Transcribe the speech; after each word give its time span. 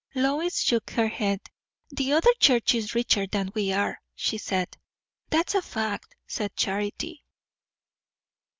Lois 0.15 0.57
shook 0.61 0.89
her 0.89 1.09
head. 1.09 1.39
"The 1.91 2.13
other 2.13 2.33
church 2.39 2.73
is 2.73 2.95
richer 2.95 3.27
than 3.27 3.51
we 3.53 3.71
are," 3.71 4.01
she 4.15 4.39
said. 4.39 4.75
"That's 5.29 5.53
a 5.53 5.61
fact," 5.61 6.15
said 6.25 6.55
Charity. 6.55 7.23